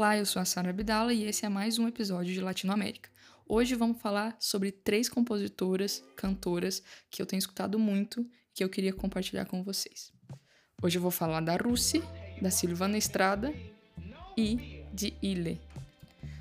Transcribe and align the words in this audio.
Olá, 0.00 0.16
eu 0.16 0.24
sou 0.24 0.40
a 0.40 0.46
Sara 0.46 0.70
Abdala 0.70 1.12
e 1.12 1.24
esse 1.24 1.44
é 1.44 1.48
mais 1.50 1.78
um 1.78 1.86
episódio 1.86 2.32
de 2.32 2.40
Latinoamérica. 2.40 3.10
Hoje 3.46 3.74
vamos 3.74 4.00
falar 4.00 4.34
sobre 4.40 4.72
três 4.72 5.10
compositoras, 5.10 6.02
cantoras 6.16 6.82
que 7.10 7.20
eu 7.20 7.26
tenho 7.26 7.38
escutado 7.38 7.78
muito 7.78 8.22
e 8.22 8.26
que 8.54 8.64
eu 8.64 8.70
queria 8.70 8.94
compartilhar 8.94 9.44
com 9.44 9.62
vocês. 9.62 10.10
Hoje 10.82 10.96
eu 10.96 11.02
vou 11.02 11.10
falar 11.10 11.42
da 11.42 11.54
Russi, 11.54 12.02
da 12.40 12.50
Silvana 12.50 12.96
Estrada 12.96 13.52
e 14.38 14.86
de 14.90 15.12
Ile. 15.20 15.60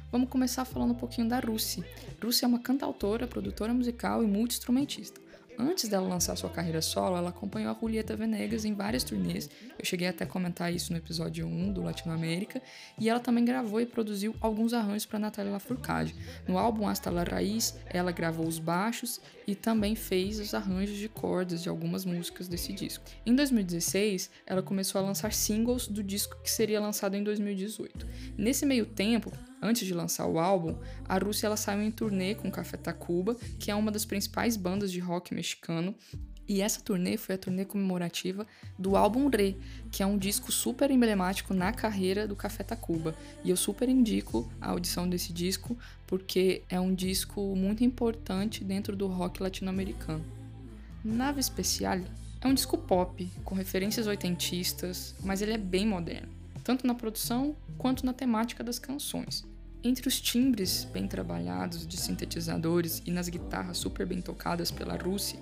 Vamos 0.09 0.30
começar 0.30 0.64
falando 0.64 0.91
um 0.91 0.98
pouquinho 0.98 1.28
da 1.28 1.41
Russi. 1.41 1.84
Russi 2.23 2.45
é 2.45 2.48
uma 2.48 2.59
cantautora, 2.59 3.28
produtora 3.28 3.73
musical 3.73 4.23
e 4.23 4.26
multi-instrumentista. 4.26 5.20
Antes 5.62 5.90
dela 5.90 6.08
lançar 6.08 6.38
sua 6.38 6.49
carreira 6.49 6.81
solo, 6.81 7.18
ela 7.18 7.31
acompanhou 7.31 7.70
a 7.70 7.77
Julieta 7.77 8.16
Venegas 8.16 8.63
em 8.63 8.73
várias 8.73 9.04
turnês. 9.04 9.50
Eu 9.77 9.84
cheguei 9.84 10.08
até 10.08 10.23
a 10.23 10.27
comentar 10.27 10.73
isso 10.73 10.94
no 10.94 10.98
episódio 10.98 11.45
1 11.45 11.73
do 11.73 11.81
Latinoamérica. 11.81 12.62
E 12.98 13.09
ela 13.09 13.20
também 13.20 13.44
gravou 13.44 13.81
e 13.81 13.86
produziu 13.86 14.34
alguns 14.40 14.73
arranjos 14.73 15.05
para 15.05 15.20
Natália 15.20 15.52
Lafourcade. 15.52 16.16
No 16.48 16.58
álbum 16.58 16.88
Hasta 16.88 17.09
la 17.09 17.23
Raiz, 17.23 17.77
ela 17.88 18.14
gravou 18.14 18.48
os 18.48 18.58
baixos 18.58 19.20
e 19.45 19.53
também 19.53 19.95
fez 19.95 20.39
os 20.39 20.53
arranjos 20.53 20.95
de 20.95 21.09
cordas 21.09 21.62
de 21.62 21.67
algumas 21.67 22.06
músicas 22.06 22.47
desse 22.47 22.72
disco. 22.72 23.03
Em 23.25 23.36
2016, 23.36 24.30
ela 24.45 24.64
começou 24.64 25.02
a 25.02 25.03
lançar 25.03 25.34
singles 25.34 25.89
do 25.89 26.02
disco 26.02 26.38
que 26.41 26.50
seria 26.50 26.80
lançado 26.80 27.16
em 27.16 27.23
2018. 27.23 28.08
Nesse 28.38 28.66
meio 28.66 28.86
tempo, 28.86 29.30
Antes 29.62 29.86
de 29.86 29.94
lançar 29.94 30.26
o 30.26 30.40
álbum, 30.40 30.76
a 31.08 31.18
Rússia 31.18 31.48
ela 31.48 31.58
saiu 31.58 31.82
em 31.82 31.92
turnê 31.92 32.34
com 32.36 32.50
Café 32.50 32.78
Tacuba, 32.78 33.36
que 33.60 33.70
é 33.70 33.76
uma 33.76 33.92
das 33.92 34.06
principais 34.06 34.56
bandas 34.56 34.92
de 34.92 35.00
rock 35.00 35.34
mexicano, 35.34 35.94
e 36.50 36.62
essa 36.62 36.82
turnê 36.82 37.16
foi 37.16 37.36
a 37.36 37.38
turnê 37.38 37.64
comemorativa 37.64 38.48
do 38.78 38.98
álbum 38.98 39.30
Re, 39.30 39.56
que 39.92 40.02
é 40.02 40.06
um 40.06 40.18
disco 40.18 40.52
super 40.52 40.90
emblemático 40.90 41.54
na 41.54 41.72
carreira 41.72 42.28
do 42.28 42.36
Café 42.36 42.64
Tacuba. 42.64 43.16
E 43.44 43.52
eu 43.52 43.56
super 43.56 43.88
indico 43.88 44.52
a 44.60 44.72
audição 44.72 45.08
desse 45.08 45.32
disco 45.32 45.78
porque 46.08 46.64
é 46.68 46.80
um 46.80 46.96
disco 46.96 47.56
muito 47.56 47.84
importante 47.84 48.64
dentro 48.64 48.96
do 48.96 49.06
rock 49.06 49.44
latino-americano. 49.44 50.26
Nave 51.06 51.40
Especial 51.40 52.00
é 52.42 52.48
um 52.48 52.54
disco 52.56 52.80
pop 52.80 53.30
com 53.44 53.54
referências 53.54 54.08
oitentistas, 54.08 55.14
mas 55.24 55.44
ele 55.44 55.54
é 55.54 55.58
bem 55.58 55.86
moderno, 55.86 56.30
tanto 56.70 56.86
na 56.86 56.94
produção 56.94 57.56
quanto 57.80 58.06
na 58.06 58.14
temática 58.14 58.64
das 58.64 58.78
canções. 58.78 59.44
Entre 59.84 60.08
os 60.08 60.22
timbres 60.22 60.84
bem 60.84 61.08
trabalhados 61.08 61.88
de 61.88 61.98
sintetizadores 61.98 63.02
e 63.08 63.09
nas 63.09 63.28
guitarras 63.28 63.80
super 63.80 64.06
bem 64.06 64.22
tocadas 64.22 64.70
pela 64.70 64.95
Rússia, 64.95 65.40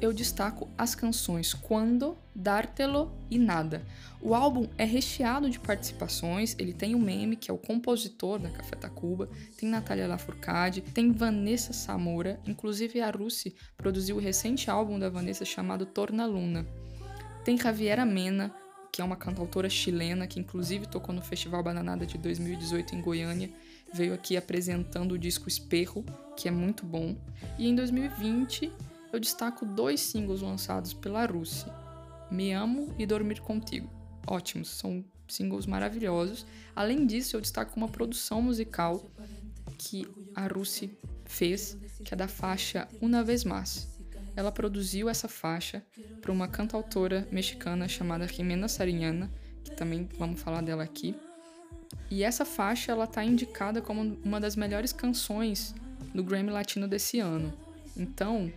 eu 0.00 0.12
destaco 0.12 0.68
as 0.78 0.94
canções 0.94 1.52
Quando, 1.52 2.16
Dártelo 2.32 3.10
e 3.28 3.40
Nada. 3.40 3.84
O 4.22 4.36
álbum 4.36 4.68
é 4.78 4.84
recheado 4.84 5.50
de 5.50 5.58
participações, 5.58 6.54
ele 6.60 6.72
tem 6.72 6.94
o 6.94 7.00
Meme, 7.00 7.34
que 7.34 7.50
é 7.50 7.54
o 7.54 7.58
compositor 7.58 8.38
da 8.38 8.48
Café 8.48 8.76
Tacuba, 8.76 9.28
tem 9.56 9.68
Natália 9.68 10.06
Lafourcade, 10.06 10.80
tem 10.80 11.10
Vanessa 11.10 11.72
Samora, 11.72 12.38
inclusive 12.46 13.00
a 13.00 13.10
Rússia 13.10 13.52
produziu 13.76 14.14
o 14.14 14.20
recente 14.20 14.70
álbum 14.70 14.96
da 14.96 15.10
Vanessa 15.10 15.44
chamado 15.44 15.84
Torna 15.84 16.24
Luna. 16.24 16.64
Tem 17.44 17.58
Javiera 17.58 18.06
Mena, 18.06 18.54
que 18.92 19.00
é 19.00 19.04
uma 19.04 19.16
cantautora 19.16 19.68
chilena 19.68 20.26
que 20.26 20.40
inclusive 20.40 20.86
tocou 20.86 21.14
no 21.14 21.22
Festival 21.22 21.62
Bananada 21.62 22.06
de 22.06 22.18
2018 22.18 22.94
em 22.94 23.00
Goiânia, 23.00 23.50
veio 23.92 24.14
aqui 24.14 24.36
apresentando 24.36 25.12
o 25.12 25.18
disco 25.18 25.48
Esperro, 25.48 26.04
que 26.36 26.48
é 26.48 26.50
muito 26.50 26.84
bom. 26.84 27.16
E 27.58 27.68
em 27.68 27.74
2020 27.74 28.72
eu 29.12 29.20
destaco 29.20 29.64
dois 29.64 30.00
singles 30.00 30.42
lançados 30.42 30.92
pela 30.92 31.24
Rússia, 31.26 31.72
Me 32.30 32.52
Amo 32.52 32.94
e 32.98 33.06
Dormir 33.06 33.40
Contigo. 33.40 33.88
Ótimos, 34.26 34.68
são 34.68 35.04
singles 35.26 35.66
maravilhosos. 35.66 36.46
Além 36.74 37.06
disso, 37.06 37.36
eu 37.36 37.40
destaco 37.40 37.76
uma 37.76 37.88
produção 37.88 38.42
musical 38.42 39.10
que 39.78 40.06
a 40.34 40.46
Rússia 40.46 40.90
fez, 41.24 41.76
que 42.04 42.12
é 42.12 42.16
da 42.16 42.28
faixa 42.28 42.88
Una 43.00 43.22
Vez 43.22 43.44
Mais 43.44 43.97
ela 44.38 44.52
produziu 44.52 45.08
essa 45.08 45.26
faixa 45.26 45.82
para 46.22 46.30
uma 46.30 46.46
cantautora 46.46 47.26
mexicana 47.32 47.88
chamada 47.88 48.28
Jimena 48.28 48.68
Sariñana, 48.68 49.28
que 49.64 49.74
também 49.74 50.08
vamos 50.16 50.40
falar 50.40 50.62
dela 50.62 50.84
aqui. 50.84 51.16
E 52.08 52.22
essa 52.22 52.44
faixa 52.44 52.92
ela 52.92 53.02
está 53.02 53.24
indicada 53.24 53.82
como 53.82 54.16
uma 54.24 54.38
das 54.40 54.54
melhores 54.54 54.92
canções 54.92 55.74
do 56.14 56.22
Grammy 56.22 56.50
Latino 56.50 56.86
desse 56.86 57.18
ano. 57.18 57.52
Então, 57.96 58.52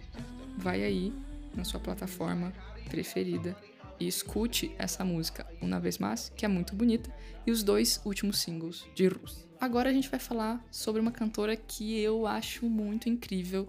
vai 0.55 0.83
aí 0.83 1.11
na 1.55 1.63
sua 1.63 1.79
plataforma 1.79 2.53
preferida 2.87 3.57
e 3.99 4.07
escute 4.07 4.71
essa 4.77 5.03
música 5.03 5.47
uma 5.59 5.79
vez 5.79 5.97
mais, 5.97 6.29
que 6.29 6.45
é 6.45 6.47
muito 6.47 6.75
bonita, 6.75 7.11
e 7.43 7.49
os 7.49 7.63
dois 7.63 7.99
últimos 8.05 8.37
singles 8.37 8.85
de 8.93 9.07
Rus. 9.07 9.47
Agora 9.59 9.89
a 9.89 9.93
gente 9.93 10.09
vai 10.09 10.19
falar 10.19 10.63
sobre 10.69 11.01
uma 11.01 11.11
cantora 11.11 11.55
que 11.55 11.99
eu 11.99 12.27
acho 12.27 12.67
muito 12.67 13.09
incrível. 13.09 13.67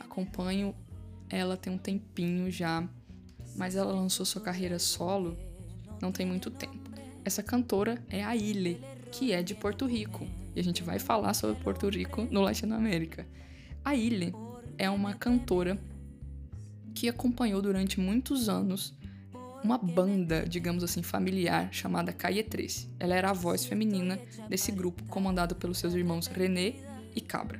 Acompanho 0.00 0.74
ela 1.28 1.56
tem 1.56 1.72
um 1.72 1.78
tempinho 1.78 2.50
já, 2.50 2.86
mas 3.56 3.76
ela 3.76 3.92
lançou 3.92 4.24
sua 4.24 4.42
carreira 4.42 4.78
solo 4.78 5.36
não 6.00 6.12
tem 6.12 6.26
muito 6.26 6.50
tempo. 6.50 6.90
Essa 7.24 7.42
cantora 7.42 8.02
é 8.10 8.22
a 8.22 8.36
Ile, 8.36 8.80
que 9.10 9.32
é 9.32 9.42
de 9.42 9.54
Porto 9.54 9.86
Rico, 9.86 10.26
e 10.54 10.60
a 10.60 10.62
gente 10.62 10.82
vai 10.82 10.98
falar 10.98 11.32
sobre 11.34 11.56
Porto 11.62 11.88
Rico 11.88 12.28
no 12.30 12.42
Latinoamérica. 12.42 13.26
A 13.84 13.94
Ile 13.94 14.34
é 14.76 14.90
uma 14.90 15.14
cantora 15.14 15.78
que 16.94 17.08
acompanhou 17.08 17.62
durante 17.62 17.98
muitos 17.98 18.48
anos 18.48 18.94
uma 19.62 19.78
banda, 19.78 20.46
digamos 20.46 20.84
assim, 20.84 21.02
familiar 21.02 21.72
chamada 21.72 22.12
Caie 22.12 22.42
13. 22.42 22.90
Ela 23.00 23.14
era 23.14 23.30
a 23.30 23.32
voz 23.32 23.64
feminina 23.64 24.18
desse 24.48 24.70
grupo 24.70 25.02
comandado 25.04 25.54
pelos 25.54 25.78
seus 25.78 25.94
irmãos 25.94 26.26
René 26.26 26.74
e 27.16 27.20
Cabra. 27.20 27.58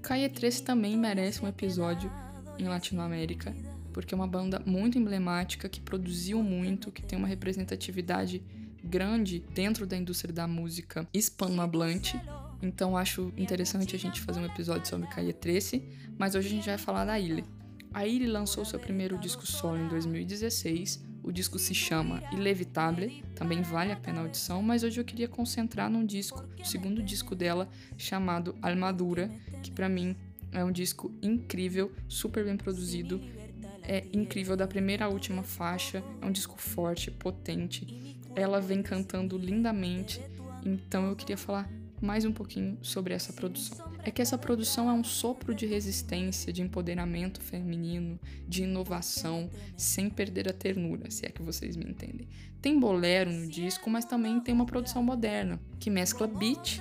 Caie 0.00 0.28
13 0.28 0.62
também 0.62 0.96
merece 0.96 1.44
um 1.44 1.48
episódio 1.48 2.10
em 2.58 2.68
Latinoamérica, 2.68 3.54
porque 3.92 4.14
é 4.14 4.16
uma 4.16 4.26
banda 4.26 4.60
muito 4.66 4.98
emblemática 4.98 5.68
que 5.68 5.80
produziu 5.80 6.42
muito, 6.42 6.90
que 6.90 7.02
tem 7.02 7.18
uma 7.18 7.28
representatividade 7.28 8.42
grande 8.82 9.44
dentro 9.54 9.86
da 9.86 9.96
indústria 9.96 10.32
da 10.32 10.46
música 10.46 11.08
hispanohablante. 11.12 12.20
Então 12.62 12.96
acho 12.96 13.32
interessante 13.36 13.94
a 13.96 13.98
gente 13.98 14.20
fazer 14.20 14.40
um 14.40 14.46
episódio 14.46 14.88
sobre 14.88 15.06
Calle 15.08 15.32
13, 15.32 15.82
mas 16.18 16.34
hoje 16.34 16.48
a 16.48 16.50
gente 16.50 16.66
vai 16.66 16.78
falar 16.78 17.04
da 17.04 17.18
Ilha. 17.18 17.44
A 17.92 18.06
Ilha 18.06 18.30
lançou 18.30 18.64
seu 18.64 18.78
primeiro 18.78 19.16
disco 19.16 19.46
solo 19.46 19.78
em 19.78 19.88
2016. 19.88 21.04
O 21.22 21.32
disco 21.32 21.58
se 21.58 21.72
chama 21.74 22.22
Ilevitable, 22.32 23.24
também 23.34 23.62
vale 23.62 23.92
a 23.92 23.96
pena 23.96 24.18
a 24.18 24.22
audição, 24.24 24.60
mas 24.62 24.82
hoje 24.82 25.00
eu 25.00 25.04
queria 25.04 25.26
concentrar 25.26 25.88
num 25.88 26.04
disco, 26.04 26.44
o 26.60 26.64
segundo 26.66 27.02
disco 27.02 27.34
dela, 27.34 27.68
chamado 27.96 28.54
Almadura, 28.60 29.30
que 29.62 29.70
para 29.70 29.88
mim 29.88 30.14
é 30.54 30.64
um 30.64 30.72
disco 30.72 31.12
incrível, 31.20 31.92
super 32.08 32.44
bem 32.44 32.56
produzido. 32.56 33.20
É 33.82 34.06
incrível 34.12 34.56
da 34.56 34.66
primeira 34.66 35.04
à 35.04 35.08
última 35.08 35.42
faixa. 35.42 36.02
É 36.22 36.24
um 36.24 36.32
disco 36.32 36.56
forte, 36.58 37.10
potente. 37.10 38.16
Ela 38.34 38.60
vem 38.60 38.82
cantando 38.82 39.36
lindamente. 39.36 40.22
Então 40.64 41.06
eu 41.08 41.16
queria 41.16 41.36
falar 41.36 41.68
mais 42.00 42.24
um 42.24 42.32
pouquinho 42.32 42.78
sobre 42.82 43.14
essa 43.14 43.32
produção. 43.32 43.92
É 44.04 44.10
que 44.10 44.22
essa 44.22 44.36
produção 44.36 44.88
é 44.88 44.92
um 44.92 45.04
sopro 45.04 45.54
de 45.54 45.66
resistência, 45.66 46.52
de 46.52 46.62
empoderamento 46.62 47.40
feminino, 47.40 48.18
de 48.46 48.64
inovação, 48.64 49.50
sem 49.76 50.10
perder 50.10 50.48
a 50.48 50.52
ternura, 50.52 51.10
se 51.10 51.26
é 51.26 51.30
que 51.30 51.42
vocês 51.42 51.76
me 51.76 51.84
entendem. 51.84 52.28
Tem 52.60 52.78
bolero 52.78 53.32
no 53.32 53.46
disco, 53.46 53.90
mas 53.90 54.04
também 54.04 54.40
tem 54.40 54.54
uma 54.54 54.66
produção 54.66 55.02
moderna, 55.02 55.58
que 55.78 55.90
mescla 55.90 56.26
beat 56.26 56.80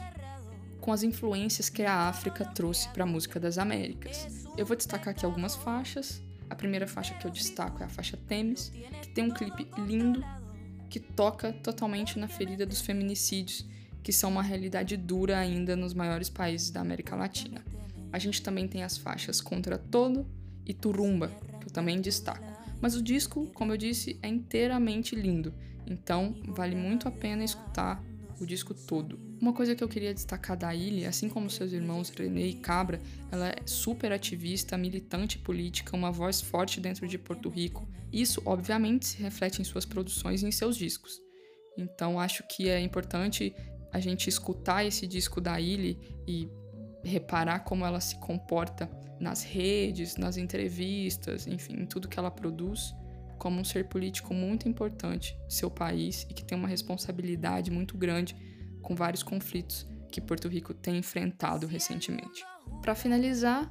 com 0.83 0.91
as 0.91 1.01
influências 1.01 1.69
que 1.69 1.83
a 1.83 2.09
África 2.09 2.43
trouxe 2.43 2.89
para 2.89 3.05
a 3.05 3.07
música 3.07 3.39
das 3.39 3.57
Américas. 3.57 4.45
Eu 4.57 4.65
vou 4.65 4.75
destacar 4.75 5.13
aqui 5.13 5.25
algumas 5.25 5.55
faixas. 5.55 6.21
A 6.49 6.55
primeira 6.55 6.85
faixa 6.85 7.13
que 7.13 7.25
eu 7.25 7.31
destaco 7.31 7.81
é 7.81 7.85
a 7.85 7.89
faixa 7.89 8.17
Temis, 8.27 8.69
que 9.01 9.07
tem 9.07 9.23
um 9.23 9.31
clipe 9.33 9.65
lindo 9.77 10.21
que 10.89 10.99
toca 10.99 11.53
totalmente 11.53 12.19
na 12.19 12.27
ferida 12.27 12.65
dos 12.65 12.81
feminicídios, 12.81 13.65
que 14.03 14.11
são 14.11 14.29
uma 14.29 14.43
realidade 14.43 14.97
dura 14.97 15.39
ainda 15.39 15.73
nos 15.73 15.93
maiores 15.93 16.29
países 16.29 16.69
da 16.69 16.81
América 16.81 17.15
Latina. 17.15 17.63
A 18.11 18.19
gente 18.19 18.41
também 18.41 18.67
tem 18.67 18.83
as 18.83 18.97
faixas 18.97 19.39
Contra 19.39 19.77
Todo 19.77 20.27
e 20.65 20.73
Turumba, 20.73 21.29
que 21.61 21.67
eu 21.67 21.71
também 21.71 22.01
destaco. 22.01 22.45
Mas 22.81 22.93
o 22.93 23.01
disco, 23.01 23.49
como 23.53 23.71
eu 23.71 23.77
disse, 23.77 24.19
é 24.21 24.27
inteiramente 24.27 25.15
lindo, 25.15 25.53
então 25.87 26.35
vale 26.49 26.75
muito 26.75 27.07
a 27.07 27.11
pena 27.11 27.41
escutar 27.41 28.03
o 28.39 28.45
disco 28.45 28.73
todo. 28.73 29.19
Uma 29.41 29.53
coisa 29.53 29.75
que 29.75 29.83
eu 29.83 29.87
queria 29.87 30.13
destacar 30.13 30.57
da 30.57 30.73
Ilha, 30.73 31.09
assim 31.09 31.29
como 31.29 31.49
seus 31.49 31.71
irmãos 31.73 32.09
René 32.09 32.47
e 32.47 32.53
Cabra, 32.53 33.01
ela 33.31 33.49
é 33.49 33.55
super 33.65 34.11
ativista, 34.11 34.77
militante 34.77 35.37
política, 35.37 35.95
uma 35.95 36.11
voz 36.11 36.41
forte 36.41 36.79
dentro 36.79 37.07
de 37.07 37.17
Porto 37.17 37.49
Rico. 37.49 37.87
Isso, 38.11 38.41
obviamente, 38.45 39.07
se 39.07 39.21
reflete 39.21 39.61
em 39.61 39.63
suas 39.63 39.85
produções 39.85 40.43
e 40.43 40.47
em 40.47 40.51
seus 40.51 40.75
discos. 40.75 41.21
Então, 41.77 42.19
acho 42.19 42.43
que 42.47 42.69
é 42.69 42.79
importante 42.79 43.55
a 43.91 43.99
gente 43.99 44.27
escutar 44.29 44.85
esse 44.85 45.05
disco 45.05 45.41
da 45.41 45.59
Ilha 45.59 45.97
e 46.27 46.49
reparar 47.03 47.59
como 47.59 47.85
ela 47.85 47.99
se 47.99 48.15
comporta 48.19 48.89
nas 49.19 49.43
redes, 49.43 50.15
nas 50.17 50.37
entrevistas, 50.37 51.47
enfim, 51.47 51.81
em 51.81 51.85
tudo 51.85 52.07
que 52.07 52.17
ela 52.17 52.31
produz 52.31 52.93
como 53.43 53.59
um 53.59 53.63
ser 53.65 53.89
político 53.89 54.33
muito 54.33 54.69
importante 54.69 55.37
do 55.45 55.51
seu 55.51 55.69
país 55.69 56.25
e 56.29 56.33
que 56.33 56.45
tem 56.45 56.57
uma 56.57 56.67
responsabilidade 56.69 57.69
muito 57.69 57.97
grande 57.97 58.37
com 58.81 58.95
vários 58.95 59.21
conflitos 59.21 59.85
que 60.09 60.21
Porto 60.21 60.47
Rico 60.47 60.73
tem 60.73 60.97
enfrentado 60.97 61.67
recentemente. 61.67 62.45
Para 62.81 62.95
finalizar, 62.95 63.69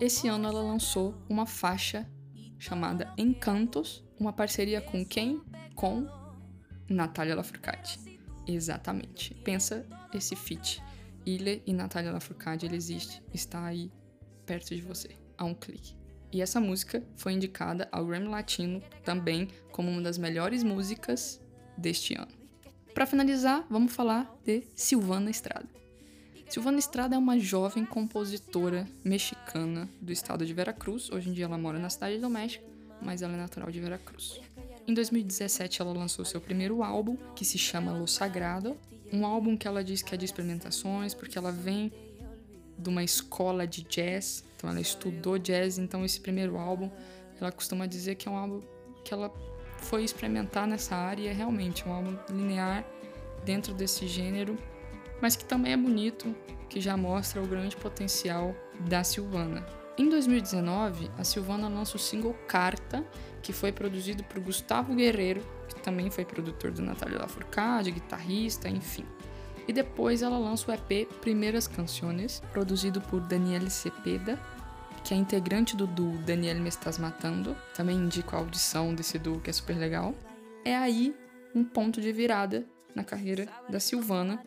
esse 0.00 0.26
ano 0.26 0.48
ela 0.48 0.62
lançou 0.62 1.14
uma 1.28 1.44
faixa 1.44 2.10
chamada 2.58 3.12
Encantos, 3.18 4.02
uma 4.18 4.32
parceria 4.32 4.80
com 4.80 5.04
quem? 5.04 5.42
Com 5.74 6.08
Natália 6.88 7.36
Lafourcade. 7.36 8.00
Exatamente. 8.46 9.34
Pensa 9.34 9.86
esse 10.14 10.34
feat. 10.34 10.82
Ile 11.26 11.62
e 11.66 11.74
Natália 11.74 12.10
Lafourcade, 12.10 12.64
ele 12.64 12.76
existe, 12.76 13.22
está 13.34 13.66
aí 13.66 13.92
perto 14.46 14.74
de 14.74 14.80
você, 14.80 15.10
a 15.36 15.44
um 15.44 15.54
clique. 15.54 15.94
E 16.34 16.42
essa 16.42 16.60
música 16.60 17.00
foi 17.14 17.32
indicada 17.32 17.88
ao 17.92 18.04
Grammy 18.04 18.26
Latino 18.26 18.82
também 19.04 19.48
como 19.70 19.88
uma 19.88 20.02
das 20.02 20.18
melhores 20.18 20.64
músicas 20.64 21.40
deste 21.78 22.12
ano. 22.14 22.32
Para 22.92 23.06
finalizar, 23.06 23.64
vamos 23.70 23.94
falar 23.94 24.36
de 24.44 24.64
Silvana 24.74 25.30
Estrada. 25.30 25.68
Silvana 26.48 26.80
Estrada 26.80 27.14
é 27.14 27.18
uma 27.18 27.38
jovem 27.38 27.84
compositora 27.84 28.84
mexicana 29.04 29.88
do 30.00 30.10
estado 30.10 30.44
de 30.44 30.52
Veracruz. 30.52 31.08
Hoje 31.08 31.30
em 31.30 31.32
dia 31.32 31.44
ela 31.44 31.56
mora 31.56 31.78
na 31.78 31.88
cidade 31.88 32.18
do 32.18 32.28
México, 32.28 32.64
mas 33.00 33.22
ela 33.22 33.34
é 33.34 33.36
natural 33.36 33.70
de 33.70 33.78
Veracruz. 33.78 34.40
Em 34.88 34.92
2017 34.92 35.80
ela 35.80 35.92
lançou 35.92 36.24
seu 36.24 36.40
primeiro 36.40 36.82
álbum, 36.82 37.16
que 37.36 37.44
se 37.44 37.58
chama 37.58 37.96
Lo 37.96 38.08
Sagrado, 38.08 38.76
um 39.12 39.24
álbum 39.24 39.56
que 39.56 39.68
ela 39.68 39.84
diz 39.84 40.02
que 40.02 40.12
é 40.12 40.18
de 40.18 40.24
experimentações, 40.24 41.14
porque 41.14 41.38
ela 41.38 41.52
vem 41.52 41.92
de 42.78 42.88
uma 42.88 43.02
escola 43.02 43.66
de 43.66 43.82
jazz, 43.82 44.44
então 44.56 44.70
ela 44.70 44.80
estudou 44.80 45.38
jazz, 45.38 45.78
então 45.78 46.04
esse 46.04 46.20
primeiro 46.20 46.56
álbum, 46.56 46.90
ela 47.40 47.52
costuma 47.52 47.86
dizer 47.86 48.14
que 48.14 48.28
é 48.28 48.30
um 48.30 48.36
álbum 48.36 48.62
que 49.04 49.12
ela 49.12 49.32
foi 49.78 50.02
experimentar 50.02 50.66
nessa 50.66 50.96
área 50.96 51.22
e 51.22 51.28
é 51.28 51.32
realmente 51.32 51.86
um 51.86 51.92
álbum 51.92 52.16
linear 52.30 52.84
dentro 53.44 53.74
desse 53.74 54.06
gênero, 54.06 54.58
mas 55.20 55.36
que 55.36 55.44
também 55.44 55.72
é 55.72 55.76
bonito, 55.76 56.34
que 56.68 56.80
já 56.80 56.96
mostra 56.96 57.42
o 57.42 57.46
grande 57.46 57.76
potencial 57.76 58.54
da 58.88 59.04
Silvana. 59.04 59.64
Em 59.96 60.08
2019, 60.08 61.08
a 61.16 61.22
Silvana 61.22 61.68
lança 61.68 61.96
o 61.96 62.00
single 62.00 62.34
Carta, 62.48 63.04
que 63.40 63.52
foi 63.52 63.70
produzido 63.70 64.24
por 64.24 64.40
Gustavo 64.40 64.94
Guerreiro, 64.94 65.40
que 65.68 65.80
também 65.80 66.10
foi 66.10 66.24
produtor 66.24 66.72
do 66.72 66.82
Natália 66.82 67.18
Lafourcade, 67.18 67.92
guitarrista, 67.92 68.68
enfim. 68.68 69.04
E 69.66 69.72
depois 69.72 70.22
ela 70.22 70.38
lança 70.38 70.70
o 70.70 70.74
EP 70.74 71.08
Primeiras 71.20 71.66
Canções, 71.66 72.42
produzido 72.52 73.00
por 73.00 73.20
Daniele 73.20 73.70
Cepeda, 73.70 74.38
que 75.02 75.14
é 75.14 75.16
integrante 75.16 75.76
do 75.76 75.86
duo 75.86 76.16
Daniel 76.18 76.60
Me 76.60 76.68
Estás 76.68 76.98
Matando. 76.98 77.56
Também 77.74 77.96
indico 77.96 78.34
a 78.34 78.38
audição 78.38 78.94
desse 78.94 79.18
duo, 79.18 79.40
que 79.40 79.50
é 79.50 79.52
super 79.52 79.76
legal. 79.76 80.14
É 80.64 80.76
aí 80.76 81.14
um 81.54 81.64
ponto 81.64 82.00
de 82.00 82.12
virada 82.12 82.66
na 82.94 83.04
carreira 83.04 83.48
da 83.68 83.80
Silvana, 83.80 84.42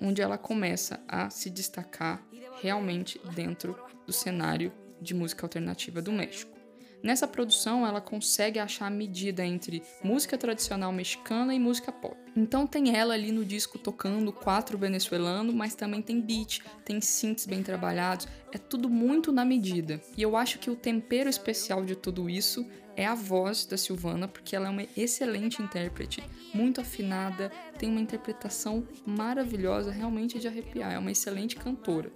onde 0.00 0.20
ela 0.20 0.36
começa 0.36 1.00
a 1.08 1.30
se 1.30 1.48
destacar 1.50 2.22
realmente 2.60 3.20
dentro 3.34 3.76
do 4.06 4.12
cenário 4.12 4.72
de 5.00 5.14
música 5.14 5.44
alternativa 5.44 6.00
do 6.00 6.12
México. 6.12 6.61
Nessa 7.02 7.26
produção, 7.26 7.84
ela 7.84 8.00
consegue 8.00 8.60
achar 8.60 8.86
a 8.86 8.90
medida 8.90 9.44
entre 9.44 9.82
música 10.04 10.38
tradicional 10.38 10.92
mexicana 10.92 11.52
e 11.52 11.58
música 11.58 11.90
pop. 11.90 12.16
Então 12.36 12.64
tem 12.64 12.96
ela 12.96 13.12
ali 13.12 13.32
no 13.32 13.44
disco 13.44 13.76
tocando 13.76 14.32
quatro 14.32 14.78
venezuelano, 14.78 15.52
mas 15.52 15.74
também 15.74 16.00
tem 16.00 16.20
beat, 16.20 16.60
tem 16.84 17.00
synths 17.00 17.44
bem 17.44 17.62
trabalhados, 17.62 18.28
é 18.52 18.58
tudo 18.58 18.88
muito 18.88 19.32
na 19.32 19.44
medida. 19.44 20.00
E 20.16 20.22
eu 20.22 20.36
acho 20.36 20.60
que 20.60 20.70
o 20.70 20.76
tempero 20.76 21.28
especial 21.28 21.84
de 21.84 21.96
tudo 21.96 22.30
isso 22.30 22.64
é 22.96 23.04
a 23.04 23.14
voz 23.14 23.66
da 23.66 23.76
Silvana, 23.76 24.28
porque 24.28 24.54
ela 24.54 24.68
é 24.68 24.70
uma 24.70 24.86
excelente 24.96 25.60
intérprete, 25.60 26.22
muito 26.54 26.80
afinada, 26.80 27.50
tem 27.78 27.90
uma 27.90 28.00
interpretação 28.00 28.86
maravilhosa, 29.04 29.90
realmente 29.90 30.38
de 30.38 30.46
arrepiar, 30.46 30.92
é 30.92 30.98
uma 30.98 31.10
excelente 31.10 31.56
cantora. 31.56 32.12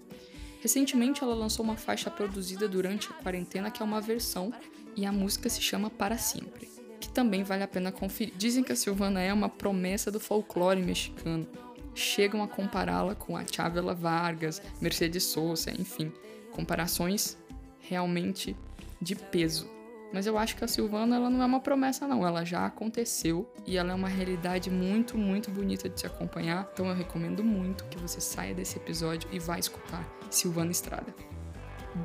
Recentemente 0.61 1.23
ela 1.23 1.35
lançou 1.35 1.65
uma 1.65 1.77
faixa 1.77 2.11
produzida 2.11 2.67
durante 2.67 3.09
a 3.09 3.15
quarentena 3.15 3.71
que 3.71 3.83
é 3.83 3.85
uma 3.85 4.00
versão 4.00 4.53
e 4.97 5.05
a 5.05 5.13
música 5.13 5.49
se 5.49 5.61
chama 5.61 5.91
Para 5.91 6.17
Sempre, 6.17 6.69
que 6.99 7.09
também 7.09 7.45
vale 7.45 7.63
a 7.63 7.69
pena 7.69 7.93
conferir. 7.93 8.35
Dizem 8.37 8.65
que 8.65 8.73
a 8.73 8.77
Silvana 8.77 9.21
é 9.21 9.33
uma 9.33 9.49
promessa 9.49 10.11
do 10.11 10.19
folclore 10.19 10.83
mexicano. 10.83 11.47
Chegam 11.95 12.43
a 12.43 12.49
compará-la 12.49 13.15
com 13.15 13.37
a 13.37 13.45
Chavela 13.47 13.95
Vargas, 13.95 14.61
Mercedes 14.81 15.25
Sosa, 15.25 15.71
enfim, 15.71 16.13
comparações 16.53 17.37
realmente 17.79 18.57
de 19.01 19.15
peso. 19.15 19.69
Mas 20.13 20.27
eu 20.27 20.39
acho 20.39 20.57
que 20.57 20.65
a 20.65 20.69
Silvana 20.69 21.17
ela 21.17 21.29
não 21.29 21.43
é 21.43 21.47
uma 21.47 21.61
promessa 21.61 22.07
não, 22.07 22.27
ela 22.27 22.45
já 22.45 22.65
aconteceu 22.65 23.51
e 23.67 23.77
ela 23.77 23.93
é 23.93 23.95
uma 23.95 24.09
realidade 24.09 24.71
muito, 24.71 25.19
muito 25.19 25.51
bonita 25.51 25.89
de 25.89 26.01
se 26.01 26.07
acompanhar. 26.07 26.69
Então 26.73 26.87
eu 26.87 26.95
recomendo 26.95 27.43
muito 27.43 27.85
que 27.87 27.99
você 27.99 28.21
saia 28.21 28.55
desse 28.55 28.77
episódio 28.77 29.29
e 29.33 29.39
vá 29.39 29.59
escutar 29.59 30.07
Silvana 30.31 30.71
Estrada. 30.71 31.15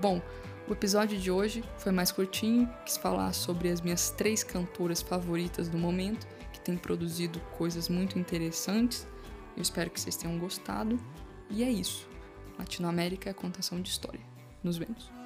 Bom, 0.01 0.21
o 0.71 0.73
episódio 0.73 1.19
de 1.19 1.29
hoje 1.29 1.61
foi 1.77 1.91
mais 1.91 2.13
curtinho, 2.13 2.65
quis 2.85 2.95
falar 2.95 3.33
sobre 3.33 3.69
as 3.69 3.81
minhas 3.81 4.09
três 4.09 4.41
cantoras 4.41 5.01
favoritas 5.01 5.67
do 5.67 5.77
momento, 5.77 6.25
que 6.53 6.61
têm 6.61 6.77
produzido 6.77 7.41
coisas 7.57 7.89
muito 7.89 8.17
interessantes. 8.17 9.05
Eu 9.57 9.61
espero 9.61 9.89
que 9.89 9.99
vocês 9.99 10.15
tenham 10.15 10.39
gostado. 10.39 10.97
E 11.49 11.61
é 11.61 11.69
isso. 11.69 12.07
Latinoamérica 12.57 13.29
é 13.29 13.33
contação 13.33 13.81
de 13.81 13.89
história. 13.89 14.21
Nos 14.63 14.77
vemos. 14.77 15.20